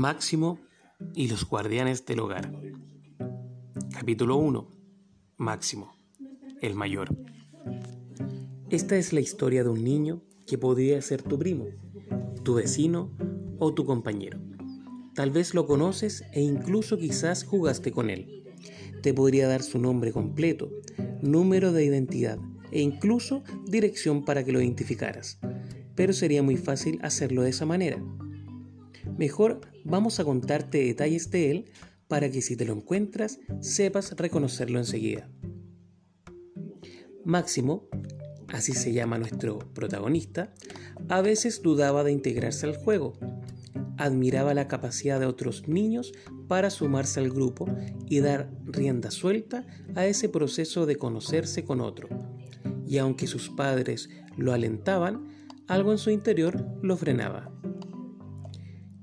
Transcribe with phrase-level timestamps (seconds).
[0.00, 0.58] Máximo
[1.14, 2.50] y los guardianes del hogar.
[3.92, 4.66] Capítulo 1.
[5.36, 5.92] Máximo,
[6.62, 7.14] el mayor.
[8.70, 11.66] Esta es la historia de un niño que podría ser tu primo,
[12.42, 13.14] tu vecino
[13.58, 14.40] o tu compañero.
[15.14, 18.46] Tal vez lo conoces e incluso quizás jugaste con él.
[19.02, 20.70] Te podría dar su nombre completo,
[21.20, 22.38] número de identidad
[22.72, 25.38] e incluso dirección para que lo identificaras.
[25.94, 28.02] Pero sería muy fácil hacerlo de esa manera.
[29.16, 31.64] Mejor vamos a contarte detalles de él
[32.08, 35.30] para que si te lo encuentras sepas reconocerlo enseguida.
[37.24, 37.88] Máximo,
[38.48, 40.52] así se llama nuestro protagonista,
[41.08, 43.12] a veces dudaba de integrarse al juego.
[43.96, 46.12] Admiraba la capacidad de otros niños
[46.48, 47.68] para sumarse al grupo
[48.08, 52.08] y dar rienda suelta a ese proceso de conocerse con otro.
[52.86, 55.28] Y aunque sus padres lo alentaban,
[55.68, 57.59] algo en su interior lo frenaba.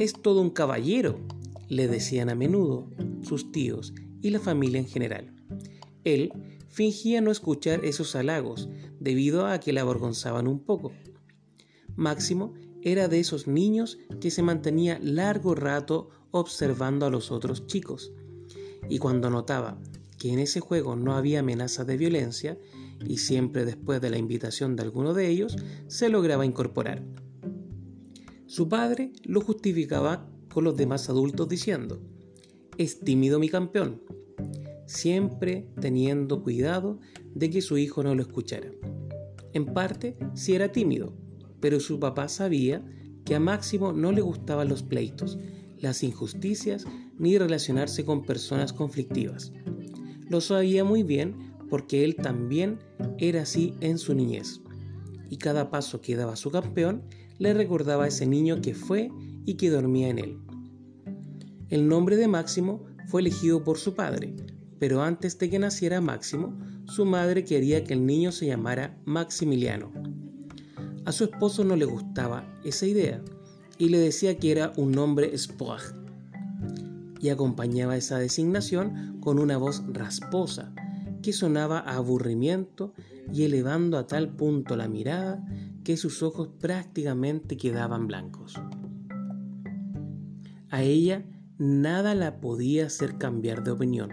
[0.00, 1.20] Es todo un caballero,
[1.68, 2.88] le decían a menudo
[3.20, 5.30] sus tíos y la familia en general.
[6.04, 6.32] Él
[6.70, 10.92] fingía no escuchar esos halagos debido a que le avergonzaban un poco.
[11.96, 18.10] Máximo era de esos niños que se mantenía largo rato observando a los otros chicos,
[18.88, 19.78] y cuando notaba
[20.16, 22.58] que en ese juego no había amenaza de violencia,
[23.06, 27.04] y siempre después de la invitación de alguno de ellos, se lograba incorporar.
[28.50, 32.00] Su padre lo justificaba con los demás adultos diciendo,
[32.78, 34.02] es tímido mi campeón,
[34.86, 36.98] siempre teniendo cuidado
[37.32, 38.72] de que su hijo no lo escuchara.
[39.52, 41.12] En parte, sí era tímido,
[41.60, 42.84] pero su papá sabía
[43.24, 45.38] que a Máximo no le gustaban los pleitos,
[45.78, 46.86] las injusticias
[47.20, 49.52] ni relacionarse con personas conflictivas.
[50.28, 52.80] Lo sabía muy bien porque él también
[53.18, 54.60] era así en su niñez.
[55.28, 57.04] Y cada paso que daba su campeón
[57.40, 59.10] le recordaba a ese niño que fue
[59.46, 60.38] y que dormía en él.
[61.70, 64.36] El nombre de Máximo fue elegido por su padre,
[64.78, 69.90] pero antes de que naciera Máximo, su madre quería que el niño se llamara Maximiliano.
[71.06, 73.22] A su esposo no le gustaba esa idea
[73.78, 75.80] y le decía que era un nombre Spoag
[77.22, 80.74] y acompañaba esa designación con una voz rasposa
[81.22, 82.92] que sonaba a aburrimiento
[83.32, 85.42] y elevando a tal punto la mirada
[85.90, 88.54] que sus ojos prácticamente quedaban blancos.
[90.68, 91.24] A ella
[91.58, 94.10] nada la podía hacer cambiar de opinión,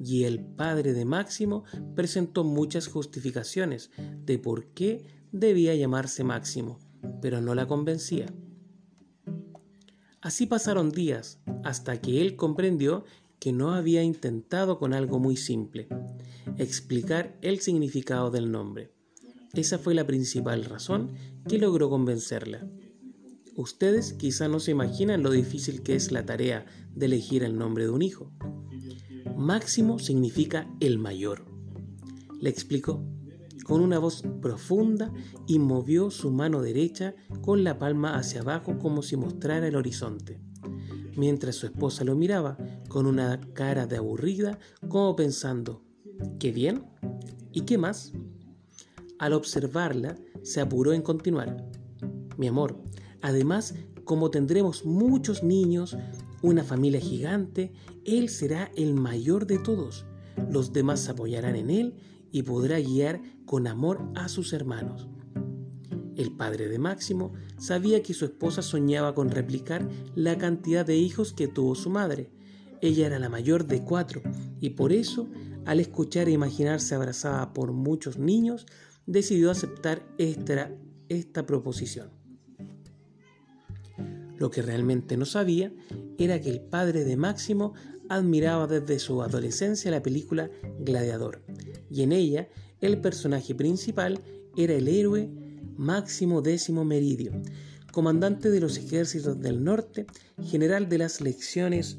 [0.00, 3.90] y el padre de Máximo presentó muchas justificaciones
[4.24, 6.78] de por qué debía llamarse Máximo,
[7.20, 8.24] pero no la convencía.
[10.22, 13.04] Así pasaron días hasta que él comprendió
[13.38, 15.86] que no había intentado con algo muy simple,
[16.56, 18.94] explicar el significado del nombre.
[19.54, 21.12] Esa fue la principal razón
[21.48, 22.66] que logró convencerla.
[23.56, 27.84] Ustedes quizá no se imaginan lo difícil que es la tarea de elegir el nombre
[27.84, 28.32] de un hijo.
[29.36, 31.44] Máximo significa el mayor.
[32.40, 33.04] Le explicó
[33.64, 35.12] con una voz profunda
[35.46, 40.40] y movió su mano derecha con la palma hacia abajo como si mostrara el horizonte,
[41.16, 45.82] mientras su esposa lo miraba con una cara de aburrida como pensando,
[46.38, 46.84] ¿qué bien?
[47.52, 48.12] ¿Y qué más?
[49.18, 51.64] Al observarla, se apuró en continuar.
[52.36, 52.80] Mi amor,
[53.22, 55.96] además, como tendremos muchos niños,
[56.42, 57.72] una familia gigante,
[58.04, 60.04] Él será el mayor de todos.
[60.50, 61.94] Los demás apoyarán en Él
[62.32, 65.08] y podrá guiar con amor a sus hermanos.
[66.16, 71.32] El padre de Máximo sabía que su esposa soñaba con replicar la cantidad de hijos
[71.32, 72.30] que tuvo su madre.
[72.80, 74.22] Ella era la mayor de cuatro
[74.60, 75.28] y por eso,
[75.64, 78.66] al escuchar e imaginarse abrazada por muchos niños,
[79.06, 80.70] decidió aceptar esta,
[81.08, 82.10] esta proposición.
[84.36, 85.72] Lo que realmente no sabía
[86.18, 87.74] era que el padre de Máximo
[88.08, 90.50] admiraba desde su adolescencia la película
[90.80, 91.42] Gladiador,
[91.90, 92.48] y en ella
[92.80, 94.20] el personaje principal
[94.56, 95.30] era el héroe
[95.76, 97.32] Máximo Décimo Meridio,
[97.92, 100.06] comandante de los ejércitos del norte,
[100.42, 101.98] general de las legiones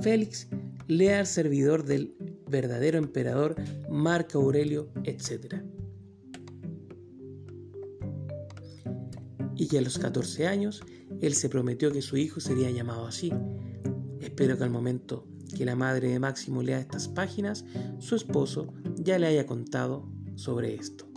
[0.00, 0.48] Félix,
[0.86, 2.14] leal servidor del
[2.48, 3.56] verdadero emperador
[3.90, 5.62] Marco Aurelio, etc.
[9.56, 10.82] y que a los 14 años
[11.20, 13.32] él se prometió que su hijo sería llamado así.
[14.20, 15.26] Espero que al momento
[15.56, 17.64] que la madre de Máximo lea estas páginas,
[17.98, 21.11] su esposo ya le haya contado sobre esto.